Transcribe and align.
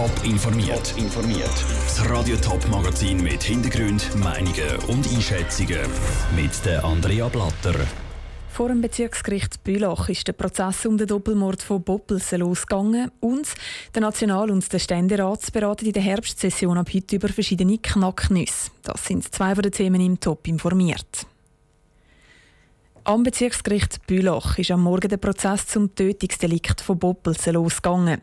Top 0.00 0.24
informiert. 0.24 0.94
informiert. 0.96 1.64
Das 1.84 2.08
Radio 2.08 2.34
Top 2.36 2.66
Magazin 2.70 3.22
mit 3.22 3.42
Hintergrund, 3.42 4.02
Meinungen 4.16 4.78
und 4.88 5.06
Einschätzungen 5.06 5.76
mit 6.34 6.64
der 6.64 6.82
Andrea 6.82 7.28
Blatter. 7.28 7.74
Vor 8.48 8.68
dem 8.68 8.80
Bezirksgericht 8.80 9.62
Bülach 9.62 10.08
ist 10.08 10.26
der 10.26 10.32
Prozess 10.32 10.86
um 10.86 10.96
den 10.96 11.06
Doppelmord 11.06 11.60
von 11.60 11.82
Boppelsen 11.82 12.40
losgegangen 12.40 13.10
und 13.20 13.46
der 13.94 14.00
National- 14.00 14.50
und 14.50 14.72
der 14.72 14.78
Ständerat 14.78 15.52
beraten 15.52 15.84
in 15.84 15.92
der 15.92 16.02
Herbstsession 16.02 16.78
ab 16.78 16.88
heute 16.94 17.16
über 17.16 17.28
verschiedene 17.28 17.76
Knacknüsse. 17.76 18.70
Das 18.82 19.04
sind 19.04 19.30
zwei 19.34 19.54
von 19.54 19.60
den 19.60 19.72
Themen 19.72 20.00
im 20.00 20.18
Top 20.18 20.48
informiert. 20.48 21.26
Am 23.04 23.22
Bezirksgericht 23.22 24.06
Bülach 24.06 24.58
ist 24.58 24.70
am 24.70 24.82
Morgen 24.82 25.08
der 25.08 25.16
Prozess 25.16 25.66
zum 25.66 25.94
Tötungsdelikt 25.94 26.82
von 26.82 26.98
Boppelsen 26.98 27.54
losgegangen. 27.54 28.20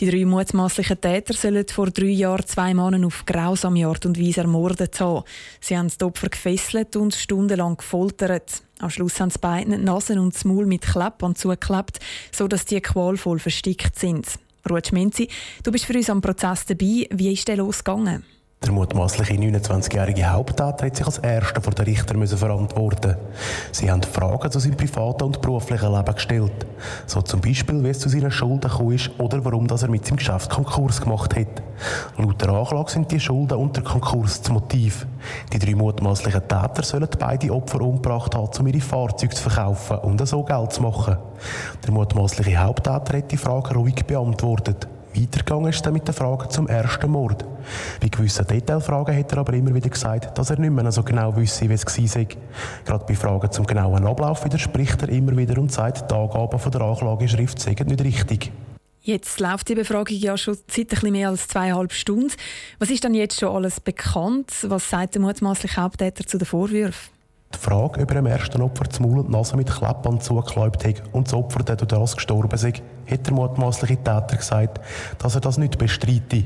Die 0.00 0.10
drei 0.10 0.24
mutmaßlichen 0.24 1.00
Täter 1.00 1.32
sollen 1.32 1.66
vor 1.68 1.90
drei 1.90 2.06
Jahren 2.06 2.44
zwei 2.44 2.74
Männer 2.74 3.06
auf 3.06 3.24
grausame 3.24 3.86
Art 3.86 4.04
und 4.04 4.18
Weise 4.18 4.40
ermordet 4.40 4.98
haben. 5.00 5.22
Sie 5.60 5.78
haben 5.78 5.88
die 5.88 6.04
Opfer 6.04 6.28
gefesselt 6.28 6.96
und 6.96 7.14
stundenlang 7.14 7.76
gefoltert. 7.76 8.62
Am 8.80 8.90
Schluss 8.90 9.20
haben 9.20 9.30
sie 9.30 9.38
beiden 9.38 9.72
die 9.72 9.84
Nasen 9.84 10.18
und 10.18 10.34
das 10.34 10.44
Maul 10.44 10.66
mit 10.66 10.82
Kleppern 10.82 11.36
zugeklebt, 11.36 12.00
sodass 12.32 12.64
die 12.64 12.80
qualvoll 12.80 13.38
verstickt 13.38 13.96
sind. 13.96 14.26
Ruth 14.68 14.88
Schmenzi, 14.88 15.28
du 15.62 15.70
bist 15.70 15.84
für 15.84 15.94
uns 15.94 16.10
am 16.10 16.20
Prozess 16.20 16.66
dabei. 16.66 17.06
Wie 17.10 17.32
ist 17.32 17.46
der 17.46 17.58
losgegangen? 17.58 18.24
Der 18.64 18.72
mutmaßliche 18.72 19.34
29-jährige 19.34 20.32
Haupttäter 20.32 20.86
hat 20.86 20.96
sich 20.96 21.06
als 21.06 21.18
erster 21.18 21.60
vor 21.60 21.74
den 21.74 21.84
Richter 21.84 22.16
müssen 22.16 22.38
verantworten. 22.38 23.14
Sie 23.70 23.90
haben 23.90 24.02
Fragen 24.02 24.50
zu 24.50 24.58
seinem 24.58 24.78
privaten 24.78 25.24
und 25.24 25.42
beruflichen 25.42 25.92
Leben 25.92 26.14
gestellt. 26.14 26.66
So 27.06 27.20
zum 27.20 27.42
Beispiel, 27.42 27.84
wie 27.84 27.90
es 27.90 28.00
zu 28.00 28.08
seinen 28.08 28.30
Schulden 28.30 28.62
gekommen 28.62 28.92
ist 28.92 29.10
oder 29.18 29.44
warum 29.44 29.66
er 29.66 29.88
mit 29.88 30.06
seinem 30.06 30.16
Geschäft 30.16 30.50
Konkurs 30.50 31.00
gemacht 31.00 31.36
hat. 31.36 31.62
Laut 32.16 32.40
der 32.40 32.48
Anklage 32.48 32.90
sind 32.90 33.12
die 33.12 33.20
Schulden 33.20 33.58
und 33.58 33.76
der 33.76 33.84
Konkurs 33.84 34.40
das 34.40 34.50
Motiv. 34.50 35.06
Die 35.52 35.58
drei 35.58 35.74
mutmaßlichen 35.74 36.48
Täter 36.48 36.82
sollen 36.82 37.08
beide 37.18 37.52
Opfer 37.52 37.82
umgebracht 37.82 38.34
haben, 38.34 38.50
um 38.58 38.66
ihre 38.66 38.80
Fahrzeuge 38.80 39.34
zu 39.34 39.48
verkaufen 39.48 39.98
und 39.98 40.26
so 40.26 40.42
Geld 40.42 40.72
zu 40.72 40.82
machen. 40.82 41.18
Der 41.84 41.92
mutmaßliche 41.92 42.56
Haupttäter 42.56 43.18
hat 43.18 43.30
die 43.30 43.36
Frage 43.36 43.74
ruhig 43.74 44.02
beantwortet. 44.06 44.88
Weitergegangen 45.16 45.70
ist 45.70 45.90
mit 45.90 46.06
den 46.06 46.14
Fragen 46.14 46.50
zum 46.50 46.68
ersten 46.68 47.10
Mord. 47.10 47.44
Bei 48.00 48.08
gewissen 48.08 48.46
Detailfragen 48.46 49.16
hat 49.16 49.32
er 49.32 49.38
aber 49.38 49.54
immer 49.54 49.74
wieder 49.74 49.88
gesagt, 49.88 50.36
dass 50.36 50.50
er 50.50 50.58
nicht 50.58 50.70
mehr 50.70 50.90
so 50.92 51.02
genau 51.02 51.34
wüsste, 51.36 51.68
wie 51.68 51.74
es 51.74 51.84
war. 51.86 52.26
Gerade 52.84 53.04
bei 53.06 53.14
Fragen 53.14 53.50
zum 53.50 53.66
genauen 53.66 54.06
Ablauf 54.06 54.44
widerspricht 54.44 55.02
er 55.02 55.08
immer 55.08 55.36
wieder 55.36 55.58
und 55.58 55.72
sagt, 55.72 56.10
die 56.10 56.14
Angaben 56.14 56.58
von 56.58 56.72
der 56.72 56.80
Anklageschrift 56.82 57.58
seien 57.60 57.86
nicht 57.86 58.04
richtig. 58.04 58.52
Jetzt 59.02 59.38
läuft 59.38 59.68
die 59.68 59.76
Befragung 59.76 60.16
ja 60.16 60.36
schon 60.36 60.58
seit 60.68 61.04
ein 61.04 61.12
mehr 61.12 61.28
als 61.28 61.46
zweieinhalb 61.46 61.92
Stunden. 61.92 62.32
Was 62.80 62.90
ist 62.90 63.04
dann 63.04 63.14
jetzt 63.14 63.38
schon 63.38 63.54
alles 63.54 63.78
bekannt? 63.78 64.50
Was 64.62 64.90
sagt 64.90 65.14
der 65.14 65.22
mutmaßliche 65.22 65.80
Haupttäter 65.80 66.26
zu 66.26 66.38
den 66.38 66.46
Vorwürfen? 66.46 67.15
Die 67.54 67.58
Frage, 67.58 68.02
ob 68.02 68.10
er 68.10 68.16
dem 68.16 68.26
ersten 68.26 68.60
Opfer 68.60 68.84
das 68.84 69.00
Maul 69.00 69.20
und 69.20 69.30
Nase 69.30 69.56
mit 69.56 69.70
Kleppband 69.70 70.22
zugeklebt 70.22 70.84
hat 70.84 71.02
und 71.12 71.26
das 71.26 71.34
Opfer 71.34 71.62
dann 71.62 71.76
durch 71.76 71.88
das 71.88 72.16
gestorben 72.16 72.56
sei, 72.56 72.72
hat 73.08 73.26
der 73.26 73.34
mutmaßliche 73.34 73.96
Täter 73.96 74.36
gesagt, 74.36 74.80
dass 75.18 75.34
er 75.34 75.40
das 75.40 75.58
nicht 75.58 75.78
bestreite. 75.78 76.44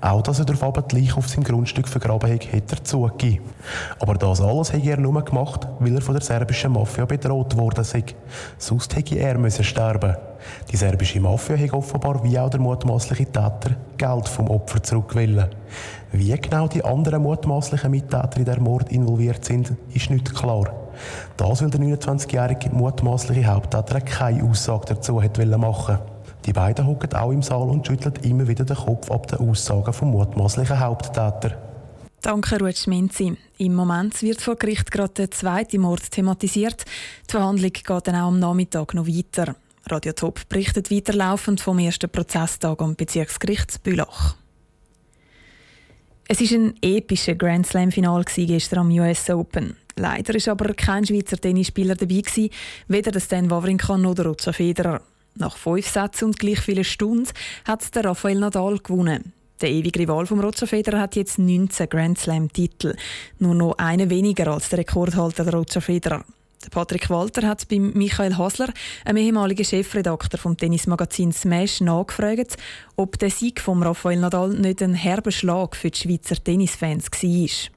Auch, 0.00 0.22
dass 0.22 0.38
er 0.38 0.44
durch 0.44 0.60
die 0.60 1.00
Leiche 1.00 1.16
auf 1.16 1.28
seinem 1.28 1.44
Grundstück 1.44 1.88
vergraben 1.88 2.32
hat, 2.32 2.52
hat 2.52 2.72
er 2.72 2.84
zugegeben. 2.84 3.44
Aber 3.98 4.14
das 4.14 4.40
alles 4.40 4.72
hat 4.72 4.84
er 4.84 4.98
nur 4.98 5.24
gemacht, 5.24 5.66
weil 5.78 5.94
er 5.94 6.02
von 6.02 6.14
der 6.14 6.22
serbischen 6.22 6.72
Mafia 6.72 7.04
bedroht 7.04 7.56
worden 7.56 7.84
sei. 7.84 8.04
Sonst 8.58 8.94
hätte 8.96 9.18
er 9.18 9.38
müssen 9.38 9.64
sterben 9.64 10.16
Die 10.70 10.76
serbische 10.76 11.20
Mafia 11.20 11.56
hat 11.56 11.72
offenbar, 11.72 12.22
wie 12.22 12.38
auch 12.38 12.50
der 12.50 12.60
mutmaßliche 12.60 13.26
Täter, 13.26 13.76
Geld 13.96 14.28
vom 14.28 14.48
Opfer 14.48 14.82
zurückgewillt. 14.82 15.56
Wie 16.12 16.30
genau 16.40 16.68
die 16.68 16.84
anderen 16.84 17.22
mutmaßlichen 17.22 17.90
Mittäter 17.90 18.38
in 18.38 18.44
der 18.44 18.60
Mord 18.60 18.90
involviert 18.92 19.44
sind, 19.44 19.72
ist 19.92 20.10
nicht 20.10 20.34
klar. 20.34 20.72
Das, 21.36 21.62
weil 21.62 21.70
der 21.70 21.80
29-jährige 21.80 22.70
mutmaßliche 22.70 23.46
Haupttäter 23.46 24.00
keine 24.00 24.44
Aussage 24.44 24.86
dazu 24.94 25.20
machen 25.58 25.98
Die 26.46 26.52
beiden 26.52 26.86
hocken 26.86 27.12
auch 27.12 27.32
im 27.32 27.42
Saal 27.42 27.68
und 27.68 27.86
schütteln 27.86 28.14
immer 28.22 28.46
wieder 28.46 28.64
den 28.64 28.76
Kopf 28.76 29.10
ab 29.10 29.26
den 29.26 29.40
Aussagen 29.40 29.92
vom 29.92 30.12
mutmaßlichen 30.12 30.78
Haupttäter. 30.78 31.58
Danke, 32.22 32.58
Ruth 32.58 32.78
Schminzi. 32.78 33.36
Im 33.58 33.74
Moment 33.74 34.22
wird 34.22 34.40
vor 34.40 34.56
Gericht 34.56 34.90
gerade 34.90 35.12
der 35.14 35.30
zweite 35.30 35.78
Mord 35.78 36.10
thematisiert. 36.10 36.84
Die 37.28 37.32
Verhandlung 37.32 37.72
geht 37.72 38.06
dann 38.06 38.14
auch 38.14 38.28
am 38.28 38.38
Nachmittag 38.38 38.94
noch 38.94 39.06
weiter. 39.06 39.56
Radio 39.88 40.12
Top 40.12 40.48
berichtet 40.48 40.90
weiterlaufend 40.90 41.60
vom 41.60 41.78
ersten 41.78 42.10
Prozesstag 42.10 42.80
am 42.80 42.96
Bezirksgericht 42.96 43.82
Bülach. 43.82 44.36
Es 46.28 46.40
war 46.40 46.58
ein 46.58 46.74
epischer 46.82 47.36
Grand 47.36 47.66
Slam-Final 47.66 48.24
gestern 48.24 48.80
am 48.80 48.90
US 48.90 49.30
Open. 49.30 49.76
Leider 49.96 50.34
war 50.34 50.52
aber 50.52 50.74
kein 50.74 51.06
Schweizer 51.06 51.36
Tennisspieler 51.36 51.94
dabei, 51.94 52.22
weder 52.88 53.12
der 53.12 53.20
Stan 53.20 53.48
Wawrinka 53.50 53.96
noch 53.96 54.14
der 54.14 54.26
Roger 54.26 54.52
Federer. 54.52 55.00
Nach 55.38 55.56
fünf 55.56 55.88
Sätzen 55.88 56.26
und 56.26 56.38
gleich 56.38 56.60
vielen 56.60 56.84
Stunden 56.84 57.28
hat 57.66 57.94
der 57.94 58.06
Rafael 58.06 58.38
Nadal 58.38 58.78
gewonnen. 58.78 59.32
Der 59.60 59.70
ewige 59.70 60.00
Rival 60.00 60.26
von 60.26 60.40
Roger 60.40 60.66
Federer 60.66 61.00
hat 61.00 61.16
jetzt 61.16 61.38
19 61.38 61.88
Grand 61.88 62.18
Slam-Titel. 62.18 62.94
Nur 63.38 63.54
noch 63.54 63.78
einen 63.78 64.10
weniger 64.10 64.48
als 64.48 64.68
der 64.68 64.80
Rekordhalter 64.80 65.44
der 65.44 65.54
Roger 65.54 65.80
Federer. 65.80 66.24
Patrick 66.70 67.08
Walter 67.10 67.46
hat 67.46 67.68
bei 67.68 67.78
Michael 67.78 68.36
Hasler, 68.36 68.72
einem 69.04 69.18
ehemaligen 69.18 69.64
Chefredakteur 69.64 70.38
vom 70.38 70.56
Tennismagazin 70.56 71.32
Smash, 71.32 71.80
nachgefragt, 71.80 72.56
ob 72.96 73.18
der 73.18 73.30
Sieg 73.30 73.60
von 73.60 73.82
Rafael 73.82 74.18
Nadal 74.18 74.50
nicht 74.50 74.82
ein 74.82 74.94
herber 74.94 75.30
Schlag 75.30 75.76
für 75.76 75.90
die 75.90 76.00
Schweizer 76.00 76.42
Tennisfans 76.42 77.10
war. 77.10 77.75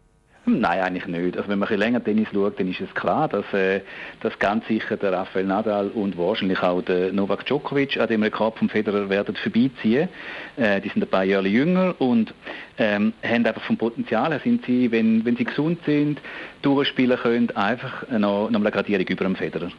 Nein, 0.57 0.79
eigentlich 0.79 1.07
nicht. 1.07 1.37
Also 1.37 1.49
wenn 1.49 1.59
man 1.59 1.69
ein 1.69 1.77
länger 1.77 2.03
Tennis 2.03 2.27
schaut, 2.33 2.59
dann 2.59 2.69
ist 2.69 2.81
es 2.81 2.93
klar, 2.95 3.27
dass, 3.27 3.45
äh, 3.53 3.81
dass 4.21 4.37
ganz 4.39 4.67
sicher 4.67 4.97
der 4.97 5.13
Rafael 5.13 5.45
Nadal 5.45 5.89
und 5.89 6.17
wahrscheinlich 6.17 6.61
auch 6.61 6.81
der 6.81 7.13
Novak 7.13 7.45
Djokovic 7.45 7.97
an 7.97 8.07
dem 8.07 8.23
Rekord 8.23 8.57
vom 8.57 8.69
Federer 8.69 9.09
werden 9.09 9.35
vorbeiziehen. 9.35 10.09
Äh, 10.57 10.81
die 10.81 10.89
sind 10.89 11.03
ein 11.03 11.09
paar 11.09 11.23
Jahre 11.23 11.47
jünger 11.47 11.95
und 11.99 12.33
ähm, 12.77 13.13
haben 13.23 13.45
einfach 13.45 13.63
vom 13.63 13.77
Potenzial 13.77 14.31
her 14.31 14.41
sind 14.43 14.65
sie, 14.65 14.91
wenn, 14.91 15.23
wenn 15.25 15.35
sie 15.35 15.45
gesund 15.45 15.79
sind, 15.85 16.19
durchspielen 16.61 17.17
können, 17.17 17.51
einfach 17.55 18.07
noch, 18.09 18.49
noch 18.49 18.59
eine 18.59 18.71
Gradierung 18.71 19.07
über 19.07 19.25
dem 19.25 19.35
Federer. 19.35 19.71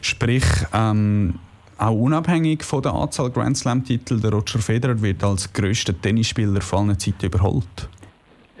Sprich, 0.00 0.44
ähm 0.72 1.38
auch 1.76 1.92
unabhängig 1.92 2.62
von 2.62 2.82
der 2.82 2.92
Anzahl 2.94 3.30
Grand 3.30 3.56
Slam-Titel, 3.56 4.20
der 4.20 4.30
Roger 4.30 4.60
Federer 4.60 5.02
wird 5.02 5.24
als 5.24 5.52
größter 5.52 6.00
Tennisspieler 6.00 6.60
aller 6.72 6.98
Zeiten 6.98 7.26
überholt. 7.26 7.88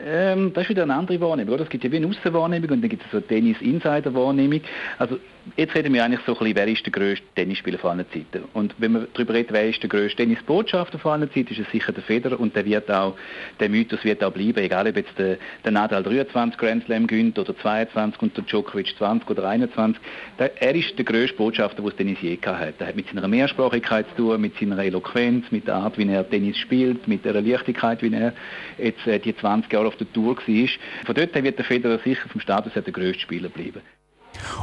Ähm, 0.06 0.52
das 0.52 0.64
ist 0.64 0.70
wieder 0.70 0.82
eine 0.82 0.94
andere 0.94 1.20
Wahrnehmung. 1.20 1.58
Es 1.58 1.68
gibt 1.68 1.82
ja 1.82 1.90
wie 1.90 1.96
eine 1.96 2.06
Aussenwahrnehmung 2.06 2.70
und 2.70 2.82
dann 2.82 2.90
gibt 2.90 3.04
es 3.04 3.10
so 3.10 3.16
eine 3.16 3.26
Tennis-Insider-Wahrnehmung. 3.26 4.60
Also 4.98 5.18
jetzt 5.56 5.74
reden 5.74 5.94
wir 5.94 6.04
eigentlich 6.04 6.20
so 6.26 6.32
ein 6.32 6.38
bisschen, 6.38 6.56
wer 6.56 6.68
ist 6.68 6.84
der 6.84 6.92
grösste 6.92 7.24
Tennisspieler 7.34 7.78
von 7.78 7.92
allen 7.92 8.06
Zeiten. 8.10 8.44
Und 8.52 8.74
wenn 8.78 8.92
wir 8.92 9.08
darüber 9.14 9.34
reden, 9.34 9.48
wer 9.52 9.68
ist 9.68 9.82
der 9.82 9.88
grösste 9.88 10.18
Tennisbotschafter 10.18 10.98
von 10.98 11.12
allen 11.12 11.30
Zeiten, 11.32 11.52
ist 11.52 11.60
es 11.60 11.70
sicher 11.70 11.92
der 11.92 12.02
Federer 12.02 12.38
und 12.38 12.54
der 12.54 12.66
wird 12.66 12.90
auch, 12.90 13.16
der 13.60 13.70
Mythos 13.70 14.04
wird 14.04 14.22
auch 14.22 14.32
bleiben, 14.32 14.58
egal 14.58 14.86
ob 14.86 14.96
jetzt 14.96 15.18
der, 15.18 15.38
der 15.64 15.72
Nadal 15.72 16.02
23 16.02 16.58
Grand 16.58 16.84
Slam 16.84 17.06
gönnt 17.06 17.38
oder 17.38 17.56
22 17.56 18.20
und 18.20 18.36
der 18.36 18.44
Djokovic 18.44 18.94
20 18.98 19.30
oder 19.30 19.48
21. 19.48 20.02
Der, 20.38 20.62
er 20.62 20.74
ist 20.74 20.98
der 20.98 21.04
grösste 21.04 21.36
Botschafter, 21.36 21.82
den 21.82 21.96
Tennis 21.96 22.18
je 22.20 22.36
gehabt 22.36 22.60
hat. 22.60 22.74
Er 22.78 22.88
hat 22.88 22.96
mit 22.96 23.08
seiner 23.08 23.26
Mehrsprachigkeit 23.28 24.06
zu 24.10 24.16
tun, 24.16 24.40
mit 24.40 24.58
seiner 24.58 24.78
Eloquenz, 24.78 25.46
mit 25.50 25.66
der 25.66 25.76
Art, 25.76 25.96
wie 25.96 26.08
er 26.08 26.28
Tennis 26.28 26.58
spielt, 26.58 27.08
mit 27.08 27.24
der 27.24 27.40
Leichtigkeit, 27.40 28.02
wie 28.02 28.12
er 28.12 28.32
jetzt 28.78 29.06
äh, 29.06 29.18
die 29.18 29.34
20 29.34 29.72
Jahre 29.72 29.93
auf 29.94 29.98
der 29.98 30.12
Tour 30.12 30.36
war. 30.36 30.68
Von 31.06 31.14
dort 31.14 31.34
her 31.34 31.42
wird 31.42 31.58
der 31.58 31.64
Federer 31.64 31.98
sicher 32.04 32.28
vom 32.28 32.40
Status 32.40 32.74
her 32.74 32.82
der 32.82 32.92
grösste 32.92 33.20
Spieler 33.20 33.48
bleiben. 33.48 33.80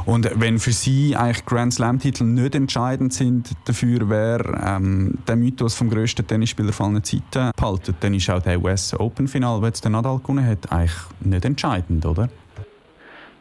Und 0.04 0.28
wenn 0.34 0.58
für 0.58 0.72
Sie 0.72 1.16
eigentlich 1.16 1.46
Grand 1.46 1.72
Slam-Titel 1.72 2.24
nicht 2.24 2.54
entscheidend 2.54 3.14
sind 3.14 3.52
dafür, 3.64 4.08
wer 4.10 4.76
ähm, 4.76 5.18
den 5.26 5.38
Mythos 5.40 5.74
vom 5.74 5.88
grössten 5.88 6.26
Tennisspieler 6.26 6.72
von 6.72 6.94
allen 6.94 7.04
Zeiten 7.04 7.50
behalten, 7.56 7.94
dann 8.00 8.14
ist 8.14 8.28
auch 8.28 8.42
der 8.42 8.62
US 8.62 8.94
Open-Final, 8.94 9.62
das 9.62 9.80
der 9.80 9.90
Nadal 9.90 10.18
gewonnen 10.18 10.46
hat, 10.46 10.70
eigentlich 10.70 10.92
nicht 11.20 11.44
entscheidend, 11.44 12.04
oder? 12.04 12.28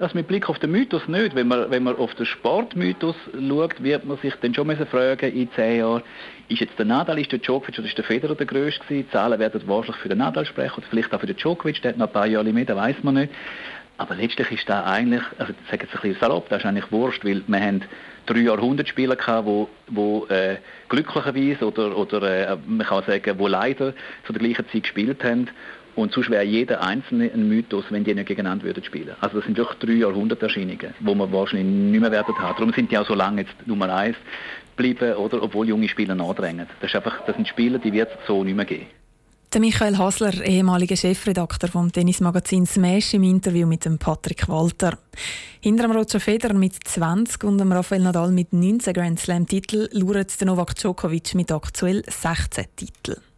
Das 0.01 0.15
mit 0.15 0.27
Blick 0.27 0.49
auf 0.49 0.57
den 0.57 0.71
Mythos 0.71 1.07
nicht. 1.07 1.35
Wenn 1.35 1.47
man, 1.47 1.69
wenn 1.69 1.83
man 1.83 1.95
auf 1.95 2.15
den 2.15 2.25
Sportmythos 2.25 3.15
schaut, 3.33 3.83
wird 3.83 4.03
man 4.03 4.17
sich 4.17 4.33
dann 4.41 4.51
schon 4.51 4.65
müssen 4.65 4.87
fragen, 4.87 5.31
in 5.31 5.47
zehn 5.51 5.77
Jahren, 5.77 6.01
ist 6.49 6.59
jetzt 6.59 6.79
der 6.79 6.87
Nadal, 6.87 7.19
ist 7.19 7.31
der 7.31 7.37
Djokovic 7.37 7.77
oder 7.77 7.87
ist 7.87 7.99
der 7.99 8.03
Federer 8.03 8.33
der 8.33 8.47
grösste 8.47 8.83
gewesen? 8.83 9.05
Die 9.05 9.11
Zahlen 9.11 9.39
werden 9.39 9.61
wahrscheinlich 9.67 10.01
für 10.01 10.09
den 10.09 10.17
Nadal 10.17 10.47
sprechen 10.47 10.77
oder 10.77 10.87
vielleicht 10.89 11.13
auch 11.13 11.19
für 11.19 11.27
den 11.27 11.35
Djokovic, 11.35 11.83
der 11.83 11.91
hat 11.91 11.99
noch 11.99 12.07
ein 12.07 12.13
paar 12.13 12.25
Jahre 12.25 12.51
mehr, 12.51 12.65
das 12.65 12.77
weiß 12.77 12.95
man 13.03 13.13
nicht. 13.13 13.31
Aber 13.99 14.15
letztlich 14.15 14.51
ist 14.51 14.67
da 14.67 14.85
eigentlich, 14.85 15.21
also 15.37 15.53
ich 15.53 15.69
sage 15.69 15.83
jetzt 15.83 15.93
ein 15.93 16.01
bisschen 16.01 16.19
salopp, 16.19 16.49
das 16.49 16.61
ist 16.61 16.65
eigentlich 16.65 16.91
wurscht, 16.91 17.23
weil 17.23 17.43
wir 17.45 17.59
haben 17.59 17.83
drei 18.25 18.39
Jahrhundertspieler 18.39 19.15
gehabt, 19.15 19.45
wo, 19.45 19.69
wo 19.85 20.25
äh, 20.29 20.55
glücklicherweise 20.89 21.67
oder, 21.67 21.95
oder 21.95 22.53
äh, 22.53 22.57
man 22.65 22.87
kann 22.87 23.03
sagen, 23.03 23.37
wo 23.37 23.45
leider 23.45 23.93
zu 24.25 24.33
der 24.33 24.39
gleichen 24.41 24.67
Zeit 24.73 24.81
gespielt 24.81 25.23
haben. 25.23 25.47
Und 25.95 26.13
sonst 26.13 26.29
wäre 26.29 26.43
jeder 26.43 26.81
einzelne 26.81 27.31
ein 27.33 27.47
Mythos, 27.47 27.85
wenn 27.89 28.03
die 28.03 28.13
nicht 28.13 28.27
gegeneinander 28.27 28.65
würden 28.65 28.83
spielen. 28.83 29.15
Also 29.19 29.37
das 29.37 29.45
sind 29.45 29.59
doch 29.59 29.73
drei 29.75 29.93
Jahrhunderterscheinungen, 29.93 30.93
wo 31.01 31.15
wir 31.15 31.31
wahrscheinlich 31.31 31.65
nicht 31.65 32.01
mehr 32.01 32.11
werden 32.11 32.37
haben. 32.37 32.55
Darum 32.57 32.73
sind 32.73 32.91
die 32.91 32.97
auch 32.97 33.07
so 33.07 33.15
lange 33.15 33.41
jetzt 33.41 33.53
Nummer 33.65 33.93
eins 33.93 34.15
geblieben, 34.75 35.15
oder, 35.15 35.43
obwohl 35.43 35.67
junge 35.67 35.89
Spieler 35.89 36.15
nachdrängen. 36.15 36.67
Das, 36.79 36.89
ist 36.89 36.95
einfach, 36.95 37.25
das 37.25 37.35
sind 37.35 37.47
Spieler, 37.47 37.79
die 37.79 37.93
wird 37.93 38.09
es 38.09 38.27
so 38.27 38.43
nicht 38.43 38.55
mehr 38.55 38.65
geben. 38.65 38.87
Der 39.53 39.59
Michael 39.59 39.97
Hasler, 39.97 40.45
ehemaliger 40.45 40.95
Chefredakteur 40.95 41.69
vom 41.69 41.91
Tennismagazin 41.91 42.65
Smash 42.65 43.13
im 43.15 43.23
Interview 43.23 43.67
mit 43.67 43.83
dem 43.83 43.97
Patrick 43.97 44.47
Walter. 44.47 44.97
Hinter 45.59 45.89
dem 45.89 45.91
Roger 45.91 46.21
Federer 46.21 46.53
mit 46.53 46.75
20 46.81 47.43
und 47.43 47.57
dem 47.57 47.73
Rafael 47.73 48.01
Nadal 48.01 48.31
mit 48.31 48.53
19 48.53 48.93
Grand 48.93 49.19
Slam 49.19 49.45
Titel 49.45 49.89
lauert 49.91 50.39
der 50.39 50.47
Novak 50.47 50.75
Djokovic 50.75 51.35
mit 51.35 51.51
aktuell 51.51 52.01
16 52.07 52.65
Titeln. 52.77 53.30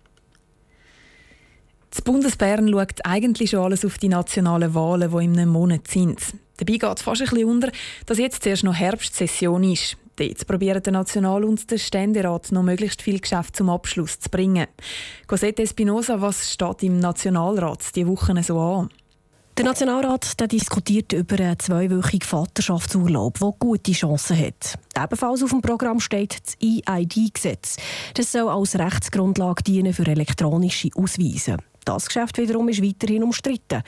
Das 1.94 2.02
Bundesbären 2.02 2.72
schaut 2.72 3.06
eigentlich 3.06 3.52
schon 3.52 3.60
alles 3.60 3.86
auf 3.86 4.00
die 4.00 4.10
nationalen 4.10 4.74
Wahlen, 4.74 5.12
die 5.12 5.26
in 5.26 5.38
einem 5.38 5.52
Monat 5.52 5.88
sind. 5.88 6.20
Dabei 6.58 6.78
geht 6.78 6.98
es 6.98 7.04
fast 7.04 7.22
ein 7.22 7.30
bisschen 7.30 7.48
unter, 7.48 7.72
dass 8.08 8.18
jetzt 8.18 8.42
zuerst 8.42 8.64
noch 8.64 8.74
Herbstsession 8.74 9.64
ist. 9.64 9.96
Dort 10.16 10.48
probieren 10.48 10.82
der 10.82 10.92
National- 10.92 11.44
und 11.44 11.70
der 11.70 11.78
Ständerat 11.78 12.52
noch 12.52 12.64
möglichst 12.64 13.04
viel 13.04 13.20
Geschäft 13.20 13.56
zum 13.56 13.70
Abschluss 13.70 14.20
zu 14.20 14.28
bringen. 14.30 14.66
Cosette 15.28 15.62
Espinosa, 15.62 16.20
was 16.20 16.52
steht 16.52 16.82
im 16.82 16.98
Nationalrat 16.98 17.96
diese 17.96 18.08
Wochen 18.08 18.42
so 18.42 18.60
an? 18.60 18.90
Der 19.56 19.66
Nationalrat 19.66 20.40
der 20.40 20.48
diskutiert 20.48 21.14
über 21.14 21.40
einen 21.40 21.60
zweiwöchigen 21.60 22.28
Vaterschaftsurlaub, 22.28 23.38
der 23.38 23.54
gute 23.60 23.92
Chancen 23.92 24.40
hat. 24.40 24.80
Ebenfalls 24.98 25.44
auf 25.44 25.52
dem 25.52 25.62
Programm 25.62 26.00
steht 26.00 26.40
das 26.44 26.58
EID-Gesetz. 26.60 27.78
Das 28.16 28.32
soll 28.32 28.50
als 28.50 28.80
Rechtsgrundlage 28.80 29.62
dienen 29.62 29.94
für 29.94 30.08
elektronische 30.08 30.90
Ausweise. 30.96 31.58
Das 31.86 32.06
Geschäft 32.06 32.38
wiederum 32.38 32.70
ist 32.70 32.84
weiterhin 32.84 33.24
umstritten. 33.24 33.84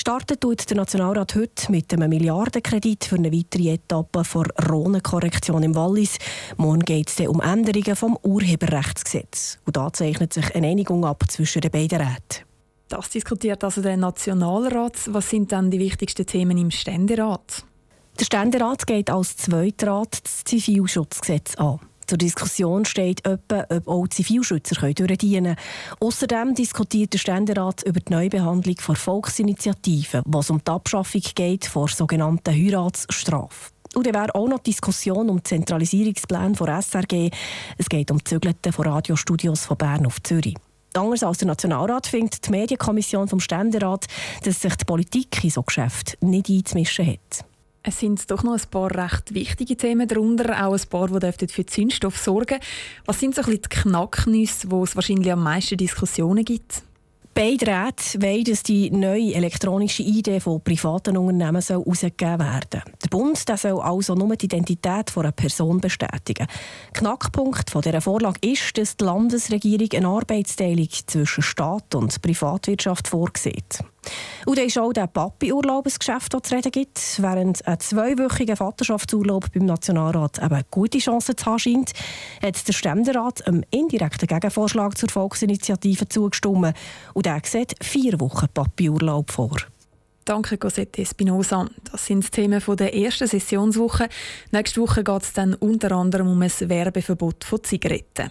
Startet 0.00 0.40
tut 0.40 0.70
der 0.70 0.76
Nationalrat 0.76 1.34
heute 1.34 1.72
mit 1.72 1.92
einem 1.92 2.08
Milliardenkredit 2.08 3.04
für 3.04 3.16
eine 3.16 3.32
weitere 3.32 3.74
Etappe 3.74 4.24
vor 4.24 4.46
Rhone-Korrektion 4.70 5.64
im 5.64 5.74
Wallis. 5.74 6.18
Morgen 6.56 6.80
geht 6.80 7.08
es 7.08 7.26
um 7.26 7.40
Änderungen 7.40 7.96
vom 7.96 8.16
Urheberrechtsgesetz. 8.22 9.58
Und 9.66 9.76
da 9.76 9.92
zeichnet 9.92 10.32
sich 10.32 10.54
eine 10.54 10.68
Einigung 10.68 11.04
ab 11.04 11.24
zwischen 11.28 11.62
den 11.62 11.72
beiden 11.72 12.00
Räten. 12.00 12.44
Das 12.88 13.10
diskutiert 13.10 13.62
also 13.64 13.82
der 13.82 13.96
Nationalrat. 13.96 14.96
Was 15.08 15.30
sind 15.30 15.52
dann 15.52 15.70
die 15.70 15.80
wichtigsten 15.80 16.24
Themen 16.24 16.56
im 16.56 16.70
Ständerat? 16.70 17.64
Der 18.18 18.24
Ständerat 18.24 18.86
geht 18.86 19.10
als 19.10 19.36
Zweitrat 19.36 20.24
das 20.24 20.44
Zivilschutzgesetz 20.44 21.56
an. 21.56 21.80
Zur 22.08 22.16
Diskussion 22.16 22.86
steht 22.86 23.26
etwa, 23.26 23.66
ob 23.68 23.86
auch 23.86 24.08
Zivilschützer 24.08 24.74
durchdienen 24.80 25.56
können. 25.56 25.56
Außerdem 26.00 26.54
diskutiert 26.54 27.12
der 27.12 27.18
Ständerat 27.18 27.82
über 27.82 28.00
die 28.00 28.10
Neubehandlung 28.10 28.76
von 28.80 28.96
Volksinitiativen, 28.96 30.22
was 30.24 30.48
um 30.48 30.58
die 30.64 30.70
Abschaffung 30.70 31.20
geht 31.34 31.66
vor 31.66 31.88
sogenannten 31.88 32.50
Heiratsstrafe. 32.50 33.72
Und 33.94 34.06
dann 34.06 34.14
wäre 34.14 34.34
auch 34.34 34.48
noch 34.48 34.60
Diskussion 34.60 35.28
um 35.28 35.36
die 35.36 35.42
Zentralisierungspläne 35.42 36.52
der 36.52 36.80
SRG. 36.80 37.30
Es 37.76 37.90
geht 37.90 38.10
um 38.10 38.16
die 38.18 38.24
Zügelte 38.24 38.72
von 38.72 38.86
Radiostudios 38.86 39.66
von 39.66 39.76
Bern 39.76 40.06
auf 40.06 40.22
Zürich. 40.22 40.56
Anders 40.94 41.22
als 41.22 41.38
der 41.38 41.48
Nationalrat 41.48 42.06
findet 42.06 42.46
die 42.46 42.50
Medienkommission 42.50 43.28
vom 43.28 43.40
Ständerat, 43.40 44.06
dass 44.44 44.62
sich 44.62 44.74
die 44.76 44.86
Politik 44.86 45.44
in 45.44 45.50
so 45.50 45.62
Geschäfte 45.62 46.16
nicht 46.24 46.48
einzumischen 46.48 47.06
hat. 47.06 47.47
Es 47.82 48.00
sind 48.00 48.30
doch 48.30 48.42
noch 48.42 48.54
ein 48.54 48.70
paar 48.70 48.90
recht 48.90 49.34
wichtige 49.34 49.76
Themen 49.76 50.08
darunter, 50.08 50.66
auch 50.66 50.74
ein 50.74 50.88
paar, 50.90 51.08
die 51.08 51.46
für 51.48 51.64
Zündstoff 51.64 52.18
sorgen 52.18 52.58
Was 53.06 53.20
sind 53.20 53.34
so 53.34 53.42
ein 53.42 53.46
bisschen 53.46 53.62
die 53.62 53.68
Knacknüsse, 53.68 54.70
wo 54.70 54.84
es 54.84 54.96
wahrscheinlich 54.96 55.32
am 55.32 55.42
meisten 55.42 55.76
Diskussionen 55.76 56.44
gibt? 56.44 56.82
Beide 57.38 57.68
Räte 57.68 58.20
wollen, 58.20 58.42
dass 58.42 58.64
die 58.64 58.90
neue 58.90 59.32
elektronische 59.32 60.02
ID 60.02 60.42
von 60.42 60.60
privaten 60.60 61.16
Unternehmen 61.16 61.62
herausgegeben 61.62 62.40
werden 62.40 62.68
soll. 62.72 62.92
Der 63.04 63.08
Bund 63.10 63.48
der 63.48 63.56
soll 63.56 63.80
also 63.80 64.16
nur 64.16 64.34
die 64.34 64.46
Identität 64.46 65.16
einer 65.16 65.30
Person 65.30 65.80
bestätigen. 65.80 66.48
Knackpunkt 66.94 67.72
dieser 67.72 68.00
Vorlage 68.00 68.40
ist, 68.42 68.76
dass 68.76 68.96
die 68.96 69.04
Landesregierung 69.04 69.88
eine 69.94 70.08
Arbeitsteilung 70.08 70.88
zwischen 71.06 71.42
Staat 71.42 71.94
und 71.94 72.20
Privatwirtschaft 72.20 73.06
vorsieht. 73.06 73.84
Und 74.46 74.58
dann 74.58 74.66
ist 74.66 74.78
auch 74.78 74.92
der 74.92 75.06
Papi-Urlaub 75.06 75.86
ein 75.86 75.92
Geschäft, 75.98 76.32
das 76.32 76.42
zu 76.42 76.54
reden 76.54 76.72
gibt. 76.72 76.98
Während 77.18 77.66
ein 77.66 77.80
zweiwöchiger 77.80 78.56
Vaterschaftsurlaub 78.56 79.52
beim 79.52 79.66
Nationalrat 79.66 80.38
eben 80.42 80.62
gute 80.70 80.98
Chancen 80.98 81.36
zu 81.36 81.46
haben 81.46 81.58
scheint, 81.58 81.92
hat 82.42 82.66
der 82.66 82.72
Ständerat 82.72 83.46
einem 83.46 83.64
indirekten 83.70 84.26
Gegenvorschlag 84.26 84.96
zur 84.96 85.08
Volksinitiative 85.10 86.08
zugestimmt. 86.08 86.74
Und 87.14 87.26
der 87.26 87.40
sieht 87.44 87.74
vier 87.82 88.18
Wochen 88.20 88.46
Papi-Urlaub 88.52 89.30
vor. 89.30 89.56
Danke, 90.24 90.58
Cosette 90.58 91.02
Espinosa. 91.02 91.68
Das 91.90 92.04
sind 92.04 92.22
die 92.22 92.30
Themen 92.30 92.62
der 92.76 92.94
ersten 92.94 93.26
Sessionswoche. 93.26 94.08
Nächste 94.52 94.82
Woche 94.82 95.02
geht 95.02 95.22
es 95.22 95.32
dann 95.32 95.54
unter 95.54 95.92
anderem 95.92 96.28
um 96.28 96.42
ein 96.42 96.52
Werbeverbot 96.60 97.44
von 97.44 97.64
Zigaretten. 97.64 98.30